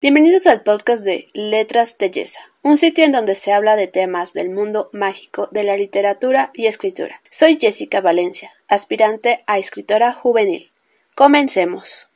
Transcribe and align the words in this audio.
Bienvenidos 0.00 0.46
al 0.46 0.62
podcast 0.62 1.02
de 1.02 1.26
Letras 1.34 1.96
Telleza, 1.96 2.38
un 2.62 2.76
sitio 2.76 3.04
en 3.04 3.10
donde 3.10 3.34
se 3.34 3.52
habla 3.52 3.74
de 3.74 3.88
temas 3.88 4.32
del 4.32 4.48
mundo 4.48 4.90
mágico 4.92 5.48
de 5.50 5.64
la 5.64 5.76
literatura 5.76 6.52
y 6.54 6.66
escritura. 6.66 7.20
Soy 7.30 7.58
Jessica 7.60 8.00
Valencia, 8.00 8.52
aspirante 8.68 9.42
a 9.48 9.58
escritora 9.58 10.12
juvenil. 10.12 10.70
Comencemos. 11.16 12.06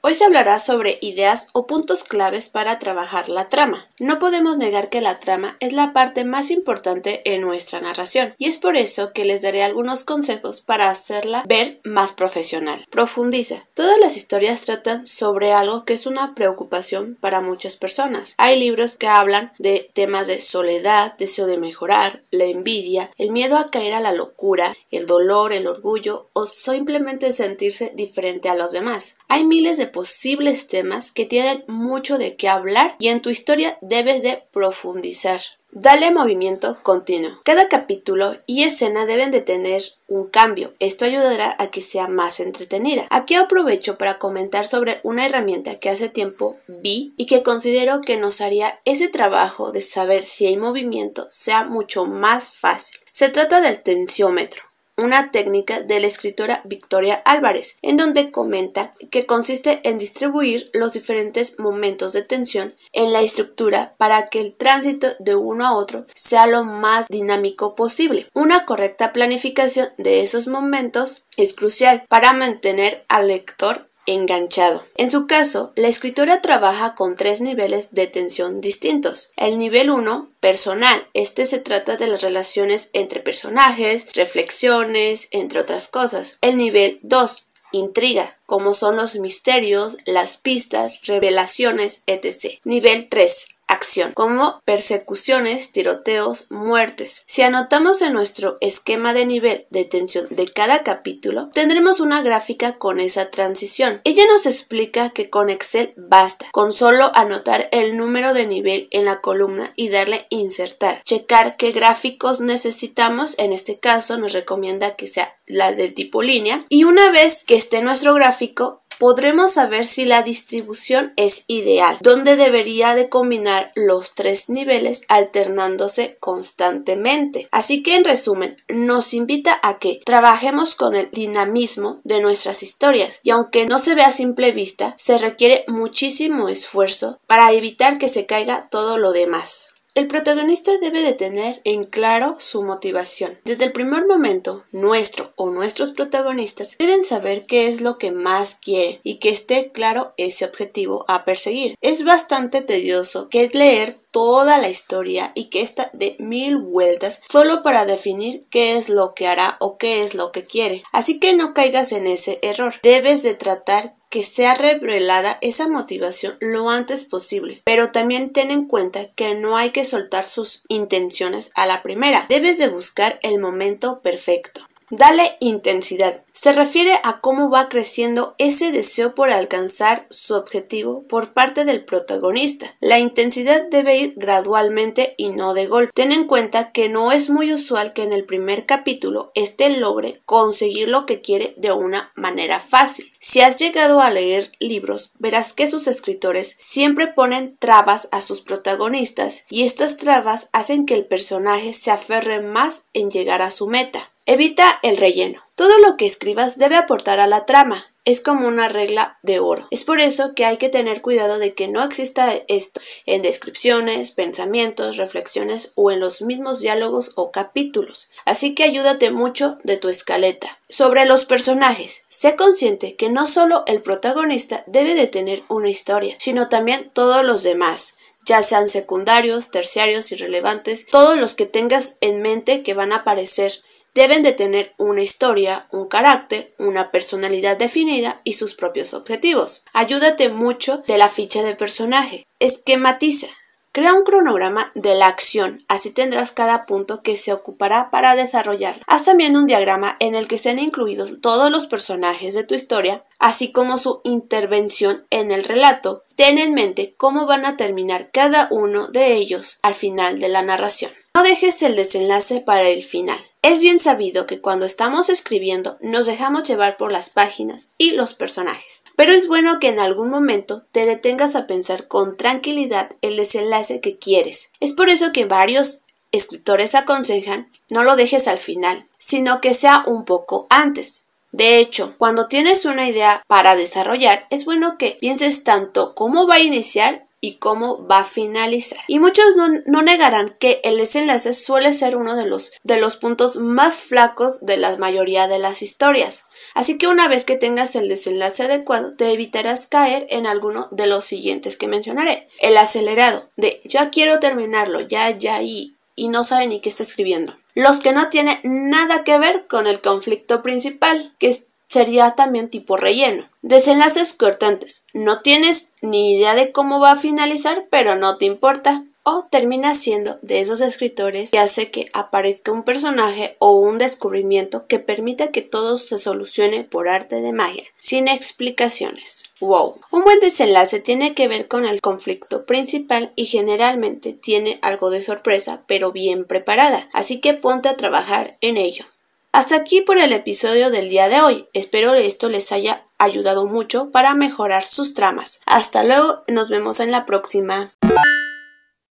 Hoy 0.00 0.14
se 0.14 0.24
hablará 0.24 0.58
sobre 0.58 0.96
ideas 1.02 1.48
o 1.52 1.66
puntos 1.66 2.02
claves 2.02 2.48
para 2.48 2.78
trabajar 2.78 3.28
la 3.28 3.46
trama. 3.48 3.89
No 4.00 4.18
podemos 4.18 4.56
negar 4.56 4.88
que 4.88 5.02
la 5.02 5.20
trama 5.20 5.58
es 5.60 5.74
la 5.74 5.92
parte 5.92 6.24
más 6.24 6.50
importante 6.50 7.20
en 7.34 7.42
nuestra 7.42 7.82
narración 7.82 8.34
y 8.38 8.46
es 8.46 8.56
por 8.56 8.78
eso 8.78 9.12
que 9.12 9.26
les 9.26 9.42
daré 9.42 9.62
algunos 9.62 10.04
consejos 10.04 10.62
para 10.62 10.88
hacerla 10.88 11.44
ver 11.46 11.80
más 11.84 12.14
profesional. 12.14 12.86
Profundiza. 12.88 13.66
Todas 13.74 13.98
las 13.98 14.16
historias 14.16 14.62
tratan 14.62 15.06
sobre 15.06 15.52
algo 15.52 15.84
que 15.84 15.92
es 15.92 16.06
una 16.06 16.34
preocupación 16.34 17.18
para 17.20 17.42
muchas 17.42 17.76
personas. 17.76 18.34
Hay 18.38 18.58
libros 18.58 18.96
que 18.96 19.06
hablan 19.06 19.52
de 19.58 19.90
temas 19.92 20.28
de 20.28 20.40
soledad, 20.40 21.14
deseo 21.18 21.46
de 21.46 21.58
mejorar, 21.58 22.22
la 22.30 22.44
envidia, 22.44 23.10
el 23.18 23.32
miedo 23.32 23.58
a 23.58 23.70
caer 23.70 23.92
a 23.92 24.00
la 24.00 24.12
locura, 24.12 24.74
el 24.90 25.06
dolor, 25.06 25.52
el 25.52 25.66
orgullo 25.66 26.30
o 26.32 26.46
simplemente 26.46 27.34
sentirse 27.34 27.92
diferente 27.94 28.48
a 28.48 28.54
los 28.54 28.72
demás. 28.72 29.16
Hay 29.28 29.44
miles 29.44 29.76
de 29.76 29.88
posibles 29.88 30.68
temas 30.68 31.12
que 31.12 31.26
tienen 31.26 31.64
mucho 31.66 32.16
de 32.16 32.36
qué 32.36 32.48
hablar 32.48 32.96
y 32.98 33.08
en 33.08 33.20
tu 33.20 33.28
historia 33.28 33.76
debes 33.90 34.22
de 34.22 34.42
profundizar. 34.52 35.40
Dale 35.72 36.10
movimiento 36.12 36.76
continuo. 36.82 37.38
Cada 37.44 37.68
capítulo 37.68 38.36
y 38.46 38.62
escena 38.62 39.04
deben 39.04 39.32
de 39.32 39.40
tener 39.40 39.82
un 40.08 40.28
cambio. 40.28 40.72
Esto 40.78 41.04
ayudará 41.04 41.54
a 41.58 41.68
que 41.68 41.80
sea 41.80 42.06
más 42.06 42.40
entretenida. 42.40 43.06
Aquí 43.10 43.34
aprovecho 43.34 43.98
para 43.98 44.18
comentar 44.18 44.66
sobre 44.66 45.00
una 45.02 45.26
herramienta 45.26 45.78
que 45.78 45.90
hace 45.90 46.08
tiempo 46.08 46.56
vi 46.82 47.14
y 47.16 47.26
que 47.26 47.42
considero 47.42 48.00
que 48.00 48.16
nos 48.16 48.40
haría 48.40 48.78
ese 48.84 49.08
trabajo 49.08 49.72
de 49.72 49.80
saber 49.80 50.22
si 50.22 50.46
hay 50.46 50.56
movimiento 50.56 51.26
sea 51.28 51.64
mucho 51.64 52.06
más 52.06 52.50
fácil. 52.50 53.00
Se 53.10 53.28
trata 53.28 53.60
del 53.60 53.82
tensiómetro 53.82 54.69
una 55.00 55.30
técnica 55.30 55.80
de 55.80 56.00
la 56.00 56.06
escritora 56.06 56.60
Victoria 56.64 57.22
Álvarez, 57.24 57.76
en 57.82 57.96
donde 57.96 58.30
comenta 58.30 58.92
que 59.10 59.26
consiste 59.26 59.80
en 59.84 59.98
distribuir 59.98 60.70
los 60.72 60.92
diferentes 60.92 61.58
momentos 61.58 62.12
de 62.12 62.22
tensión 62.22 62.74
en 62.92 63.12
la 63.12 63.22
estructura 63.22 63.94
para 63.98 64.28
que 64.28 64.40
el 64.40 64.54
tránsito 64.54 65.08
de 65.18 65.34
uno 65.34 65.66
a 65.66 65.72
otro 65.72 66.04
sea 66.14 66.46
lo 66.46 66.64
más 66.64 67.08
dinámico 67.08 67.74
posible. 67.74 68.26
Una 68.34 68.66
correcta 68.66 69.12
planificación 69.12 69.88
de 69.96 70.22
esos 70.22 70.46
momentos 70.46 71.22
es 71.36 71.54
crucial 71.54 72.04
para 72.08 72.32
mantener 72.32 73.04
al 73.08 73.28
lector 73.28 73.89
enganchado. 74.06 74.84
En 74.96 75.10
su 75.10 75.26
caso, 75.26 75.72
la 75.76 75.88
escritora 75.88 76.42
trabaja 76.42 76.94
con 76.94 77.16
tres 77.16 77.40
niveles 77.40 77.92
de 77.92 78.06
tensión 78.06 78.60
distintos. 78.60 79.30
El 79.36 79.58
nivel 79.58 79.90
1, 79.90 80.28
personal. 80.40 81.06
Este 81.14 81.46
se 81.46 81.58
trata 81.58 81.96
de 81.96 82.06
las 82.06 82.22
relaciones 82.22 82.90
entre 82.92 83.20
personajes, 83.20 84.12
reflexiones, 84.14 85.28
entre 85.30 85.60
otras 85.60 85.88
cosas. 85.88 86.38
El 86.40 86.56
nivel 86.56 86.98
2, 87.02 87.44
intriga, 87.72 88.36
como 88.46 88.74
son 88.74 88.96
los 88.96 89.16
misterios, 89.16 89.96
las 90.04 90.36
pistas, 90.36 91.00
revelaciones, 91.04 92.02
etc. 92.06 92.58
Nivel 92.64 93.08
3, 93.08 93.46
acción, 93.70 94.12
como 94.12 94.60
persecuciones, 94.64 95.72
tiroteos, 95.72 96.46
muertes. 96.50 97.22
Si 97.26 97.42
anotamos 97.42 98.02
en 98.02 98.12
nuestro 98.12 98.58
esquema 98.60 99.14
de 99.14 99.26
nivel 99.26 99.66
de 99.70 99.84
tensión 99.84 100.26
de 100.30 100.48
cada 100.48 100.82
capítulo, 100.82 101.48
tendremos 101.52 102.00
una 102.00 102.22
gráfica 102.22 102.78
con 102.78 103.00
esa 103.00 103.30
transición. 103.30 104.00
Ella 104.04 104.24
nos 104.30 104.46
explica 104.46 105.10
que 105.10 105.30
con 105.30 105.50
Excel 105.50 105.92
basta, 105.96 106.46
con 106.52 106.72
solo 106.72 107.12
anotar 107.14 107.68
el 107.70 107.96
número 107.96 108.34
de 108.34 108.46
nivel 108.46 108.88
en 108.90 109.04
la 109.04 109.20
columna 109.20 109.72
y 109.76 109.88
darle 109.88 110.26
insertar. 110.30 111.02
Checar 111.04 111.56
qué 111.56 111.70
gráficos 111.72 112.40
necesitamos, 112.40 113.36
en 113.38 113.52
este 113.52 113.78
caso 113.78 114.16
nos 114.18 114.32
recomienda 114.32 114.96
que 114.96 115.06
sea 115.06 115.34
la 115.46 115.72
del 115.72 115.94
tipo 115.94 116.22
línea 116.22 116.64
y 116.68 116.84
una 116.84 117.10
vez 117.10 117.44
que 117.44 117.56
esté 117.56 117.82
nuestro 117.82 118.14
gráfico 118.14 118.79
podremos 119.00 119.52
saber 119.52 119.86
si 119.86 120.04
la 120.04 120.22
distribución 120.22 121.12
es 121.16 121.44
ideal, 121.46 121.96
donde 122.02 122.36
debería 122.36 122.94
de 122.94 123.08
combinar 123.08 123.72
los 123.74 124.14
tres 124.14 124.50
niveles 124.50 125.02
alternándose 125.08 126.18
constantemente. 126.20 127.48
Así 127.50 127.82
que 127.82 127.96
en 127.96 128.04
resumen, 128.04 128.62
nos 128.68 129.14
invita 129.14 129.58
a 129.62 129.78
que 129.78 130.02
trabajemos 130.04 130.74
con 130.74 130.94
el 130.94 131.10
dinamismo 131.10 132.00
de 132.04 132.20
nuestras 132.20 132.62
historias 132.62 133.20
y 133.22 133.30
aunque 133.30 133.64
no 133.64 133.78
se 133.78 133.94
vea 133.94 134.08
a 134.08 134.12
simple 134.12 134.52
vista, 134.52 134.94
se 134.98 135.16
requiere 135.16 135.64
muchísimo 135.66 136.50
esfuerzo 136.50 137.18
para 137.26 137.50
evitar 137.52 137.96
que 137.96 138.08
se 138.08 138.26
caiga 138.26 138.68
todo 138.70 138.98
lo 138.98 139.12
demás. 139.12 139.70
El 140.00 140.06
protagonista 140.06 140.78
debe 140.78 141.02
de 141.02 141.12
tener 141.12 141.60
en 141.64 141.84
claro 141.84 142.36
su 142.38 142.62
motivación. 142.62 143.38
Desde 143.44 143.66
el 143.66 143.72
primer 143.72 144.06
momento, 144.06 144.64
nuestro 144.72 145.34
o 145.36 145.50
nuestros 145.50 145.90
protagonistas 145.90 146.78
deben 146.78 147.04
saber 147.04 147.44
qué 147.44 147.68
es 147.68 147.82
lo 147.82 147.98
que 147.98 148.10
más 148.10 148.54
quiere 148.54 149.00
y 149.04 149.18
que 149.18 149.28
esté 149.28 149.72
claro 149.72 150.14
ese 150.16 150.46
objetivo 150.46 151.04
a 151.06 151.26
perseguir. 151.26 151.76
Es 151.82 152.02
bastante 152.02 152.62
tedioso 152.62 153.28
que 153.28 153.50
leer 153.52 153.94
toda 154.10 154.56
la 154.56 154.70
historia 154.70 155.32
y 155.34 155.50
que 155.50 155.60
está 155.60 155.90
de 155.92 156.16
mil 156.18 156.56
vueltas 156.56 157.20
solo 157.28 157.62
para 157.62 157.84
definir 157.84 158.40
qué 158.50 158.78
es 158.78 158.88
lo 158.88 159.12
que 159.12 159.26
hará 159.26 159.58
o 159.60 159.76
qué 159.76 160.02
es 160.02 160.14
lo 160.14 160.32
que 160.32 160.44
quiere. 160.44 160.82
Así 160.92 161.20
que 161.20 161.34
no 161.34 161.52
caigas 161.52 161.92
en 161.92 162.06
ese 162.06 162.38
error. 162.40 162.72
Debes 162.82 163.22
de 163.22 163.34
tratar 163.34 163.92
que 164.10 164.22
sea 164.24 164.54
revelada 164.54 165.38
esa 165.40 165.68
motivación 165.68 166.36
lo 166.40 166.68
antes 166.68 167.04
posible, 167.04 167.62
pero 167.64 167.92
también 167.92 168.32
ten 168.32 168.50
en 168.50 168.66
cuenta 168.66 169.06
que 169.14 169.34
no 169.34 169.56
hay 169.56 169.70
que 169.70 169.84
soltar 169.84 170.24
sus 170.24 170.62
intenciones 170.68 171.50
a 171.54 171.64
la 171.64 171.82
primera, 171.82 172.26
debes 172.28 172.58
de 172.58 172.68
buscar 172.68 173.18
el 173.22 173.38
momento 173.38 174.00
perfecto. 174.00 174.60
Dale 174.90 175.36
intensidad. 175.38 176.24
Se 176.32 176.52
refiere 176.52 176.98
a 177.04 177.20
cómo 177.20 177.48
va 177.48 177.68
creciendo 177.68 178.34
ese 178.38 178.72
deseo 178.72 179.14
por 179.14 179.30
alcanzar 179.30 180.04
su 180.10 180.34
objetivo 180.34 181.04
por 181.04 181.32
parte 181.32 181.64
del 181.64 181.84
protagonista. 181.84 182.74
La 182.80 182.98
intensidad 182.98 183.62
debe 183.70 183.98
ir 183.98 184.14
gradualmente 184.16 185.14
y 185.16 185.28
no 185.28 185.54
de 185.54 185.66
golpe. 185.66 185.92
Ten 185.94 186.10
en 186.10 186.26
cuenta 186.26 186.72
que 186.72 186.88
no 186.88 187.12
es 187.12 187.30
muy 187.30 187.52
usual 187.52 187.92
que 187.92 188.02
en 188.02 188.12
el 188.12 188.24
primer 188.24 188.66
capítulo 188.66 189.30
éste 189.36 189.70
logre 189.70 190.20
conseguir 190.26 190.88
lo 190.88 191.06
que 191.06 191.20
quiere 191.20 191.54
de 191.56 191.70
una 191.70 192.10
manera 192.16 192.58
fácil. 192.58 193.12
Si 193.20 193.40
has 193.40 193.56
llegado 193.58 194.00
a 194.00 194.10
leer 194.10 194.50
libros, 194.58 195.12
verás 195.18 195.52
que 195.52 195.68
sus 195.68 195.86
escritores 195.86 196.56
siempre 196.58 197.06
ponen 197.06 197.56
trabas 197.58 198.08
a 198.10 198.20
sus 198.20 198.40
protagonistas 198.40 199.44
y 199.50 199.62
estas 199.62 199.98
trabas 199.98 200.48
hacen 200.52 200.84
que 200.84 200.94
el 200.94 201.04
personaje 201.04 201.74
se 201.74 201.92
aferre 201.92 202.40
más 202.40 202.82
en 202.92 203.10
llegar 203.10 203.42
a 203.42 203.52
su 203.52 203.68
meta. 203.68 204.09
Evita 204.26 204.78
el 204.82 204.96
relleno. 204.96 205.40
Todo 205.56 205.78
lo 205.78 205.96
que 205.96 206.06
escribas 206.06 206.58
debe 206.58 206.76
aportar 206.76 207.20
a 207.20 207.26
la 207.26 207.46
trama. 207.46 207.86
Es 208.06 208.20
como 208.20 208.48
una 208.48 208.68
regla 208.68 209.18
de 209.22 209.40
oro. 209.40 209.68
Es 209.70 209.84
por 209.84 210.00
eso 210.00 210.34
que 210.34 210.46
hay 210.46 210.56
que 210.56 210.70
tener 210.70 211.02
cuidado 211.02 211.38
de 211.38 211.52
que 211.52 211.68
no 211.68 211.84
exista 211.84 212.32
esto 212.48 212.80
en 213.04 213.20
descripciones, 213.20 214.10
pensamientos, 214.10 214.96
reflexiones 214.96 215.72
o 215.74 215.90
en 215.90 216.00
los 216.00 216.22
mismos 216.22 216.60
diálogos 216.60 217.12
o 217.16 217.30
capítulos. 217.30 218.08
Así 218.24 218.54
que 218.54 218.64
ayúdate 218.64 219.10
mucho 219.10 219.58
de 219.64 219.76
tu 219.76 219.88
escaleta. 219.90 220.58
Sobre 220.68 221.04
los 221.04 221.26
personajes, 221.26 222.02
sé 222.08 222.36
consciente 222.36 222.96
que 222.96 223.10
no 223.10 223.26
solo 223.26 223.64
el 223.66 223.82
protagonista 223.82 224.64
debe 224.66 224.94
de 224.94 225.06
tener 225.06 225.42
una 225.48 225.68
historia, 225.68 226.16
sino 226.18 226.48
también 226.48 226.90
todos 226.94 227.24
los 227.24 227.42
demás 227.42 227.94
ya 228.24 228.42
sean 228.42 228.68
secundarios, 228.68 229.50
terciarios, 229.50 230.12
irrelevantes, 230.12 230.86
todos 230.86 231.18
los 231.18 231.34
que 231.34 231.46
tengas 231.46 231.96
en 232.00 232.22
mente 232.22 232.62
que 232.62 232.74
van 232.74 232.92
a 232.92 232.96
aparecer 232.96 233.62
deben 233.94 234.22
de 234.22 234.32
tener 234.32 234.72
una 234.78 235.02
historia, 235.02 235.66
un 235.70 235.88
carácter, 235.88 236.52
una 236.58 236.90
personalidad 236.90 237.56
definida 237.56 238.20
y 238.24 238.34
sus 238.34 238.54
propios 238.54 238.94
objetivos. 238.94 239.64
Ayúdate 239.72 240.28
mucho 240.28 240.82
de 240.86 240.98
la 240.98 241.08
ficha 241.08 241.42
de 241.42 241.56
personaje. 241.56 242.26
Esquematiza. 242.38 243.28
Crea 243.72 243.94
un 243.94 244.02
cronograma 244.02 244.72
de 244.74 244.96
la 244.96 245.06
acción, 245.06 245.62
así 245.68 245.92
tendrás 245.92 246.32
cada 246.32 246.66
punto 246.66 247.02
que 247.02 247.16
se 247.16 247.32
ocupará 247.32 247.88
para 247.92 248.16
desarrollar. 248.16 248.80
Haz 248.88 249.04
también 249.04 249.36
un 249.36 249.46
diagrama 249.46 249.94
en 250.00 250.16
el 250.16 250.26
que 250.26 250.38
sean 250.38 250.58
incluidos 250.58 251.20
todos 251.20 251.52
los 251.52 251.66
personajes 251.68 252.34
de 252.34 252.42
tu 252.42 252.56
historia, 252.56 253.04
así 253.20 253.52
como 253.52 253.78
su 253.78 254.00
intervención 254.02 255.06
en 255.10 255.30
el 255.30 255.44
relato. 255.44 256.02
Ten 256.16 256.38
en 256.38 256.52
mente 256.52 256.94
cómo 256.96 257.26
van 257.26 257.44
a 257.44 257.56
terminar 257.56 258.10
cada 258.12 258.48
uno 258.50 258.88
de 258.88 259.14
ellos 259.14 259.60
al 259.62 259.74
final 259.74 260.18
de 260.18 260.30
la 260.30 260.42
narración. 260.42 260.90
No 261.14 261.24
dejes 261.24 261.60
el 261.62 261.74
desenlace 261.74 262.40
para 262.40 262.68
el 262.68 262.84
final. 262.84 263.18
Es 263.42 263.58
bien 263.58 263.78
sabido 263.78 264.26
que 264.26 264.40
cuando 264.40 264.64
estamos 264.64 265.08
escribiendo 265.08 265.76
nos 265.80 266.06
dejamos 266.06 266.48
llevar 266.48 266.76
por 266.76 266.92
las 266.92 267.10
páginas 267.10 267.68
y 267.78 267.92
los 267.92 268.14
personajes, 268.14 268.82
pero 268.96 269.12
es 269.12 269.26
bueno 269.26 269.58
que 269.58 269.68
en 269.68 269.80
algún 269.80 270.10
momento 270.10 270.62
te 270.72 270.86
detengas 270.86 271.34
a 271.34 271.46
pensar 271.46 271.88
con 271.88 272.16
tranquilidad 272.16 272.92
el 273.00 273.16
desenlace 273.16 273.80
que 273.80 273.98
quieres. 273.98 274.50
Es 274.60 274.72
por 274.72 274.88
eso 274.88 275.12
que 275.12 275.24
varios 275.24 275.80
escritores 276.12 276.74
aconsejan, 276.74 277.50
no 277.70 277.82
lo 277.82 277.96
dejes 277.96 278.28
al 278.28 278.38
final, 278.38 278.84
sino 278.98 279.40
que 279.40 279.54
sea 279.54 279.84
un 279.86 280.04
poco 280.04 280.46
antes. 280.50 281.04
De 281.32 281.58
hecho, 281.58 281.94
cuando 281.96 282.26
tienes 282.26 282.64
una 282.66 282.88
idea 282.88 283.22
para 283.26 283.56
desarrollar, 283.56 284.26
es 284.30 284.44
bueno 284.44 284.76
que 284.78 284.98
pienses 285.00 285.44
tanto 285.44 285.94
cómo 285.94 286.26
va 286.26 286.36
a 286.36 286.40
iniciar 286.40 287.04
y 287.20 287.36
cómo 287.36 287.86
va 287.86 288.00
a 288.00 288.04
finalizar. 288.04 288.80
Y 288.88 288.98
muchos 288.98 289.24
no, 289.36 289.82
negarán 289.82 290.34
que 290.38 290.60
el 290.64 290.78
desenlace 290.78 291.34
suele 291.34 291.72
ser 291.72 291.96
uno 291.96 292.16
de 292.16 292.26
los, 292.26 292.52
de 292.64 292.78
los 292.78 292.96
puntos 292.96 293.36
más 293.36 293.76
flacos 293.76 294.44
de 294.44 294.56
la 294.56 294.76
mayoría 294.76 295.28
de 295.28 295.38
las 295.38 295.62
historias. 295.62 296.24
Así 296.54 296.78
que 296.78 296.88
una 296.88 297.08
vez 297.08 297.24
que 297.24 297.36
tengas 297.36 297.76
el 297.76 297.88
desenlace 297.88 298.44
adecuado, 298.44 298.94
te 298.94 299.12
evitarás 299.12 299.66
caer 299.66 300.06
en 300.10 300.26
alguno 300.26 300.68
de 300.70 300.86
los 300.86 301.04
siguientes 301.04 301.56
que 301.56 301.68
mencionaré. 301.68 302.26
El 302.40 302.56
acelerado, 302.56 303.28
de 303.36 303.60
ya 303.64 303.90
quiero 303.90 304.18
terminarlo, 304.18 304.80
ya, 304.80 305.10
ya 305.10 305.42
y, 305.42 305.76
y 305.94 306.08
no 306.08 306.24
sabe 306.24 306.46
ni 306.46 306.60
qué 306.60 306.68
está 306.68 306.82
escribiendo. 306.82 307.36
Los 307.54 307.80
que 307.80 307.92
no 307.92 308.08
tienen 308.08 308.40
nada 308.42 309.04
que 309.04 309.18
ver 309.18 309.46
con 309.46 309.66
el 309.66 309.80
conflicto 309.80 310.42
principal, 310.42 311.12
que 311.18 311.28
sería 311.70 312.10
también 312.10 312.50
tipo 312.50 312.76
relleno. 312.76 313.28
Desenlaces 313.42 314.12
cortantes. 314.12 314.84
No 314.92 315.20
tienes 315.20 315.68
ni 315.80 316.16
idea 316.16 316.34
de 316.34 316.50
cómo 316.50 316.80
va 316.80 316.92
a 316.92 316.96
finalizar, 316.96 317.64
pero 317.70 317.96
no 317.96 318.18
te 318.18 318.26
importa 318.26 318.84
o 319.02 319.26
termina 319.30 319.74
siendo 319.74 320.18
de 320.20 320.40
esos 320.40 320.60
escritores 320.60 321.30
que 321.30 321.38
hace 321.38 321.70
que 321.70 321.86
aparezca 321.94 322.52
un 322.52 322.64
personaje 322.64 323.34
o 323.38 323.58
un 323.58 323.78
descubrimiento 323.78 324.66
que 324.66 324.78
permita 324.78 325.30
que 325.30 325.40
todo 325.40 325.78
se 325.78 325.96
solucione 325.96 326.64
por 326.64 326.88
arte 326.88 327.22
de 327.22 327.32
magia, 327.32 327.64
sin 327.78 328.08
explicaciones. 328.08 329.24
Wow. 329.40 329.80
Un 329.90 330.04
buen 330.04 330.20
desenlace 330.20 330.80
tiene 330.80 331.14
que 331.14 331.28
ver 331.28 331.48
con 331.48 331.64
el 331.64 331.80
conflicto 331.80 332.44
principal 332.44 333.10
y 333.16 333.24
generalmente 333.24 334.12
tiene 334.12 334.58
algo 334.60 334.90
de 334.90 335.02
sorpresa, 335.02 335.62
pero 335.66 335.92
bien 335.92 336.26
preparada, 336.26 336.90
así 336.92 337.20
que 337.20 337.32
ponte 337.32 337.70
a 337.70 337.76
trabajar 337.76 338.36
en 338.42 338.58
ello. 338.58 338.84
Hasta 339.32 339.54
aquí 339.54 339.80
por 339.80 339.98
el 339.98 340.12
episodio 340.12 340.70
del 340.70 340.90
día 340.90 341.08
de 341.08 341.20
hoy. 341.20 341.46
Espero 341.52 341.94
esto 341.94 342.28
les 342.28 342.50
haya 342.50 342.82
ayudado 342.98 343.46
mucho 343.46 343.92
para 343.92 344.14
mejorar 344.14 344.64
sus 344.64 344.92
tramas. 344.92 345.40
Hasta 345.46 345.84
luego, 345.84 346.24
nos 346.26 346.50
vemos 346.50 346.80
en 346.80 346.90
la 346.90 347.06
próxima. 347.06 347.70